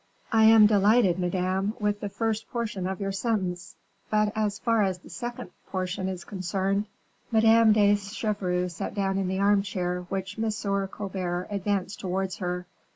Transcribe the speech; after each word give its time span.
"I 0.31 0.45
am 0.45 0.65
delighted, 0.65 1.19
madame, 1.19 1.75
with 1.79 1.99
the 1.99 2.09
first 2.09 2.49
portion 2.49 2.87
of 2.87 2.99
your 2.99 3.11
sentence; 3.11 3.75
but, 4.09 4.31
as 4.35 4.57
far 4.57 4.81
as 4.81 4.97
the 4.97 5.11
second 5.11 5.51
portion 5.67 6.07
is 6.09 6.23
concerned" 6.23 6.85
Madame 7.31 7.71
de 7.71 7.95
Chevreuse 7.95 8.75
sat 8.75 8.95
down 8.95 9.19
in 9.19 9.27
the 9.27 9.37
armchair 9.37 10.01
which 10.09 10.39
M. 10.39 10.87
Colbert 10.87 11.49
advanced 11.51 11.99
towards 11.99 12.37
her. 12.37 12.65